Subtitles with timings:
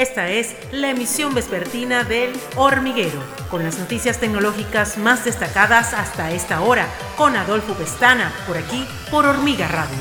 [0.00, 6.62] Esta es la emisión vespertina del Hormiguero, con las noticias tecnológicas más destacadas hasta esta
[6.62, 6.86] hora,
[7.18, 9.98] con Adolfo Pestana, por aquí, por Hormiga Radio.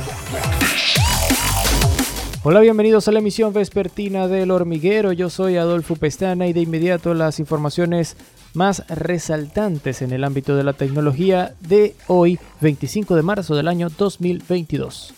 [2.44, 5.12] Hola, bienvenidos a la emisión vespertina del Hormiguero.
[5.12, 8.16] Yo soy Adolfo Pestana y de inmediato las informaciones
[8.54, 13.90] más resaltantes en el ámbito de la tecnología de hoy, 25 de marzo del año
[13.90, 15.14] 2022.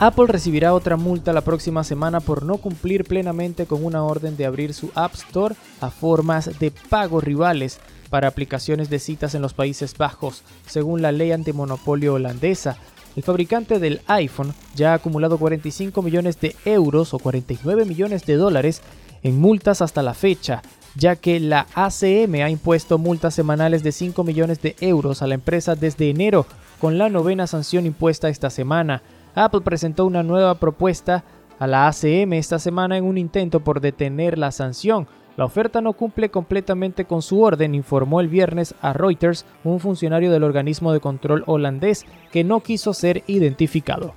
[0.00, 4.46] Apple recibirá otra multa la próxima semana por no cumplir plenamente con una orden de
[4.46, 9.54] abrir su App Store a formas de pago rivales para aplicaciones de citas en los
[9.54, 12.76] Países Bajos, según la ley antimonopolio holandesa.
[13.16, 18.36] El fabricante del iPhone ya ha acumulado 45 millones de euros o 49 millones de
[18.36, 18.82] dólares
[19.24, 20.62] en multas hasta la fecha,
[20.94, 25.34] ya que la ACM ha impuesto multas semanales de 5 millones de euros a la
[25.34, 26.46] empresa desde enero,
[26.80, 29.02] con la novena sanción impuesta esta semana.
[29.44, 31.24] Apple presentó una nueva propuesta
[31.58, 35.06] a la ACM esta semana en un intento por detener la sanción.
[35.36, 40.32] La oferta no cumple completamente con su orden, informó el viernes a Reuters un funcionario
[40.32, 44.14] del organismo de control holandés que no quiso ser identificado.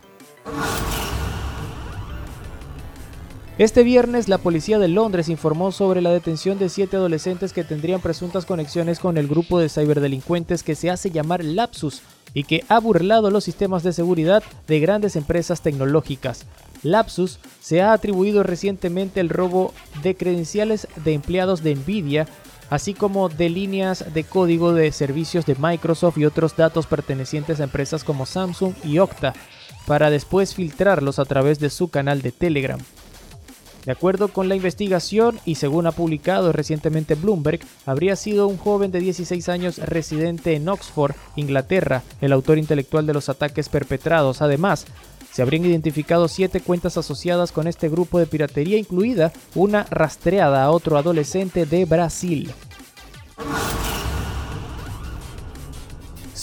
[3.57, 8.01] Este viernes, la policía de Londres informó sobre la detención de siete adolescentes que tendrían
[8.01, 12.01] presuntas conexiones con el grupo de ciberdelincuentes que se hace llamar Lapsus,
[12.33, 16.45] y que ha burlado los sistemas de seguridad de grandes empresas tecnológicas.
[16.83, 22.27] Lapsus se ha atribuido recientemente el robo de credenciales de empleados de Nvidia,
[22.69, 27.65] así como de líneas de código de servicios de Microsoft y otros datos pertenecientes a
[27.65, 29.33] empresas como Samsung y Okta,
[29.85, 32.79] para después filtrarlos a través de su canal de Telegram.
[33.85, 38.91] De acuerdo con la investigación y según ha publicado recientemente Bloomberg, habría sido un joven
[38.91, 44.41] de 16 años residente en Oxford, Inglaterra, el autor intelectual de los ataques perpetrados.
[44.41, 44.85] Además,
[45.31, 50.71] se habrían identificado siete cuentas asociadas con este grupo de piratería, incluida una rastreada a
[50.71, 52.51] otro adolescente de Brasil.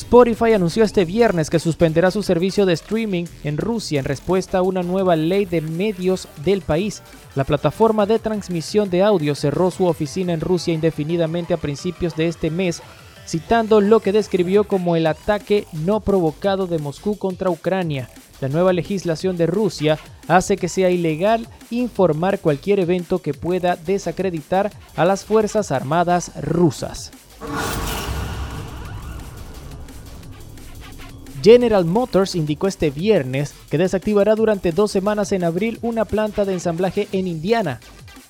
[0.08, 4.62] Spotify anunció este viernes que suspenderá su servicio de streaming en Rusia en respuesta a
[4.62, 7.02] una nueva ley de medios del país.
[7.34, 12.26] La plataforma de transmisión de audio cerró su oficina en Rusia indefinidamente a principios de
[12.26, 12.80] este mes,
[13.26, 18.08] citando lo que describió como el ataque no provocado de Moscú contra Ucrania.
[18.40, 24.72] La nueva legislación de Rusia hace que sea ilegal informar cualquier evento que pueda desacreditar
[24.96, 27.12] a las Fuerzas Armadas rusas.
[31.42, 36.54] General Motors indicó este viernes que desactivará durante dos semanas en abril una planta de
[36.54, 37.80] ensamblaje en Indiana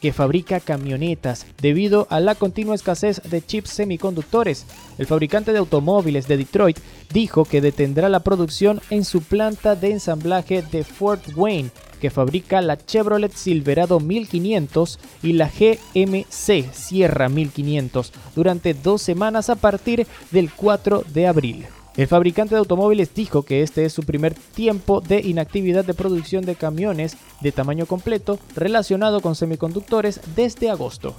[0.00, 4.66] que fabrica camionetas debido a la continua escasez de chips semiconductores.
[4.96, 6.78] El fabricante de automóviles de Detroit
[7.12, 11.70] dijo que detendrá la producción en su planta de ensamblaje de Fort Wayne,
[12.00, 19.56] que fabrica la Chevrolet Silverado 1500 y la GMC Sierra 1500 durante dos semanas a
[19.56, 21.66] partir del 4 de abril.
[21.98, 26.44] El fabricante de automóviles dijo que este es su primer tiempo de inactividad de producción
[26.44, 31.16] de camiones de tamaño completo relacionado con semiconductores desde agosto.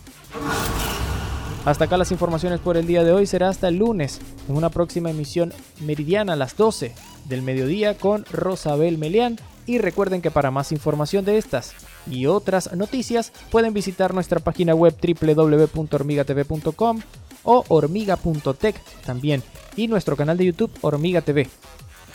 [1.66, 3.26] Hasta acá las informaciones por el día de hoy.
[3.26, 5.52] Será hasta el lunes en una próxima emisión
[5.82, 6.94] meridiana a las 12
[7.26, 9.36] del mediodía con Rosabel Melián.
[9.66, 11.74] Y recuerden que para más información de estas
[12.10, 17.02] y otras noticias pueden visitar nuestra página web www.hormigatv.com
[17.44, 19.44] o hormiga.tech también
[19.76, 21.48] y nuestro canal de YouTube Hormiga TV.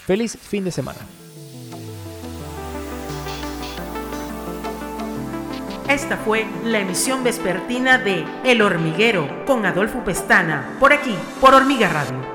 [0.06, 1.00] Feliz fin de semana.
[5.88, 11.88] Esta fue la emisión vespertina de El Hormiguero con Adolfo Pestana, por aquí, por Hormiga
[11.88, 12.33] Radio.